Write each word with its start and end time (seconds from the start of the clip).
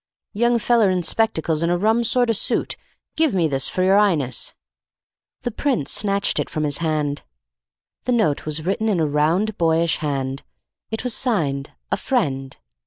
"Young 0.33 0.57
feller 0.57 0.89
in 0.89 1.03
spectacles 1.03 1.61
and 1.61 1.71
a 1.71 1.77
rum 1.77 2.03
sort 2.03 2.31
o' 2.31 2.33
suit 2.33 2.75
give 3.15 3.35
me 3.35 3.47
this 3.47 3.69
for 3.69 3.83
your 3.83 3.99
'Ighness." 3.99 4.55
The 5.43 5.51
Prince 5.51 5.91
snatched 5.91 6.39
it 6.39 6.49
from 6.49 6.63
his 6.63 6.79
hand. 6.79 7.21
The 8.05 8.11
note 8.13 8.43
was 8.43 8.65
written 8.65 8.89
in 8.89 8.99
a 8.99 9.05
round, 9.05 9.59
boyish 9.59 9.97
hand. 9.97 10.41
It 10.89 11.03
was 11.03 11.13
signed, 11.15 11.73
"A 11.91 11.97
Friend." 11.97 12.57